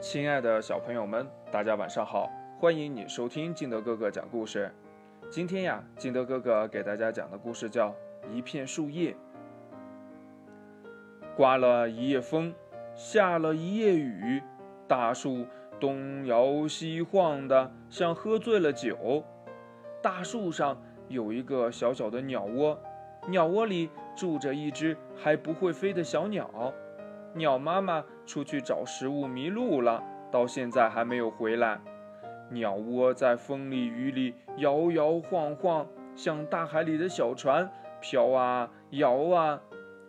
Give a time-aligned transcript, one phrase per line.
[0.00, 2.30] 亲爱的小朋友们，大家晚上好！
[2.58, 4.72] 欢迎你收听金德哥哥讲故事。
[5.28, 7.90] 今天呀，金德哥哥给大家讲的故事叫
[8.32, 9.12] 《一片树叶》。
[11.36, 12.54] 刮了一夜风，
[12.94, 14.42] 下了一夜雨，
[14.88, 15.44] 大树
[15.78, 19.22] 东摇西晃的，像喝醉了酒。
[20.00, 22.78] 大树上有一个小小的鸟窝，
[23.28, 26.72] 鸟窝里住着一只还不会飞的小鸟。
[27.34, 31.80] 鸟妈妈出去找食物迷路了，到现在还没有回来。
[32.50, 39.60] 鸟窝在风里雨里摇摇晃晃，像大海里的小船，飘啊摇啊。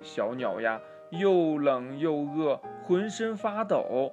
[0.02, 0.82] 小鸟呀，
[1.12, 4.12] 又冷又饿，浑身发抖。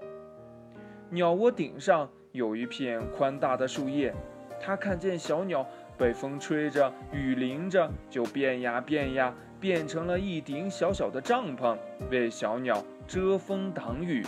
[1.09, 4.15] 鸟窝顶上有一片宽大的树叶，
[4.61, 5.67] 它看见小鸟
[5.97, 11.77] 被风吹着，雨淋着，就变呀变呀，变成了一顶小小的帐篷，
[12.11, 12.83] 为小鸟。
[13.09, 14.23] 遮风挡雨。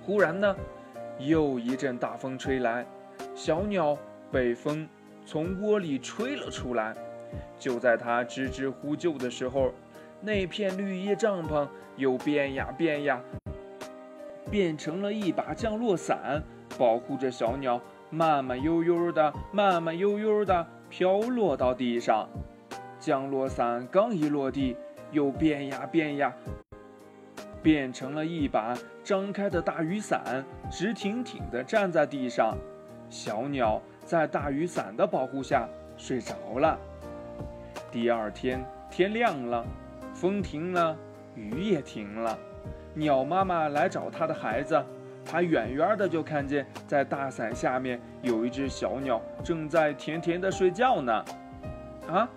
[0.00, 0.56] 忽然呢，
[1.18, 2.86] 又一阵大风吹来，
[3.34, 3.94] 小鸟
[4.30, 4.88] 被风
[5.26, 6.96] 从窝里吹了出来。
[7.58, 9.70] 就在它吱吱呼救的时候，
[10.22, 13.20] 那片绿叶帐篷又变呀变呀，
[14.50, 16.42] 变成了一把降落伞，
[16.78, 22.26] 保护着小鸟慢慢悠悠的、慢慢悠悠的飘落到地上。
[23.02, 24.76] 降落伞刚一落地，
[25.10, 26.32] 又变呀变呀。
[27.60, 32.56] 变成了一把张开的大雨伞，直挺挺地站在地上。
[33.10, 36.78] 小鸟在大雨伞的保护下睡着了。
[37.90, 39.66] 第二天天亮了，
[40.14, 40.96] 风停了，
[41.34, 42.38] 雨也停了。
[42.94, 44.80] 鸟妈妈来找它的孩子，
[45.24, 51.24] 它远远的就看见，在大伞下面有一只小鸟正在甜甜的睡觉呢。
[52.08, 52.28] 啊，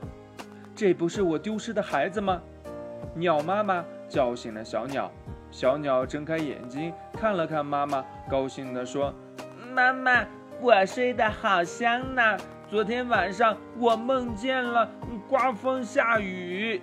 [0.76, 2.42] 这不是我丢失的孩子吗？
[3.16, 3.84] 鸟妈妈。
[4.08, 5.12] 叫醒了小鸟，
[5.50, 9.12] 小鸟睁开眼睛看了看妈妈，高兴地说
[9.74, 10.24] ：“妈妈，
[10.62, 12.38] 我睡得好香呢。
[12.70, 14.88] 昨天晚上我梦见了
[15.28, 16.80] 刮风下雨，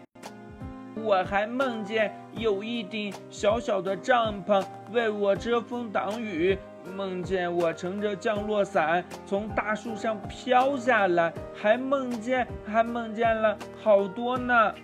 [1.03, 6.57] 我还梦见有一顶小小的帐篷为我遮风挡雨，
[6.97, 14.75] 梦见我乘着降落伞从大树上飘下来，还梦见还梦见了好多呢。”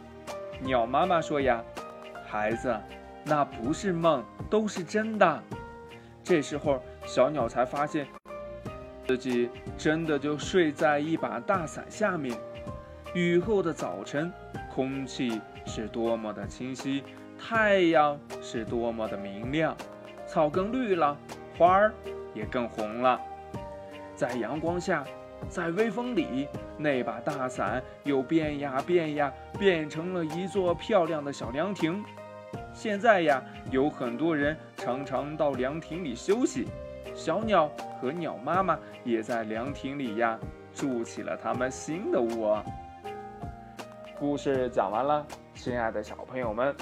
[0.60, 1.62] 鸟妈妈说：“呀。”
[2.26, 2.76] 孩子，
[3.24, 5.42] 那不是梦，都是真的。
[6.22, 8.06] 这时候，小鸟才发现
[9.06, 12.36] 自己真的就睡在一把大伞下面。
[13.14, 14.30] 雨后的早晨，
[14.78, 17.02] 空气是多么的清晰，
[17.36, 19.76] 太阳是多么的明亮，
[20.24, 21.16] 草更绿了，
[21.58, 21.92] 花儿
[22.32, 23.20] 也更红了。
[24.14, 25.04] 在阳光下，
[25.48, 26.46] 在微风里，
[26.76, 32.04] 那把大伞又变呀变呀，变成了一座漂亮的小凉亭。
[32.72, 36.68] 现在呀，有很多人常常到凉亭里休息，
[37.16, 37.68] 小鸟
[38.00, 40.38] 和鸟妈妈也在凉亭里呀
[40.72, 42.62] 筑起了他们新的窝。
[44.18, 45.24] 故事讲完了，
[45.54, 46.74] 亲爱的小朋友们，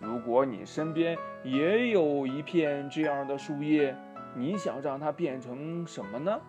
[0.00, 3.94] 如果你身边也有一片这样的树叶，
[4.34, 6.40] 你想让它变成什么呢？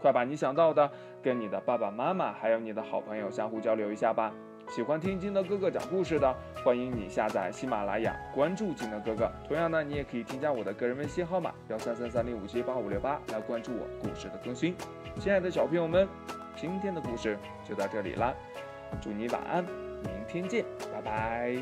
[0.00, 0.90] 快把你想到的
[1.22, 4.32] 跟你的爸爸妈妈还有你的好朋友相互交流一下吧。
[4.70, 6.34] 喜欢听金德哥哥讲故事的，
[6.64, 9.30] 欢迎你下载喜马拉雅，关注金德哥哥。
[9.46, 14.74] 同样呢，你也可以添加我的个人微信号码幺三三三零五七八五六八来关注我故事的更新。
[15.18, 16.08] 亲爱的小朋友们，
[16.56, 17.36] 今天的故事
[17.68, 18.34] 就到这里了，
[19.00, 21.56] 祝你晚安，明天见，拜拜。